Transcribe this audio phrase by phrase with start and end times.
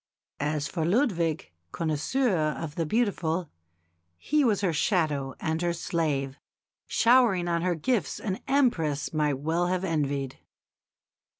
[0.39, 3.51] As for Ludwig, connoisseur of the beautiful,
[4.17, 6.39] he was her shadow and her slave,
[6.87, 10.39] showering on her gifts an Empress might well have envied.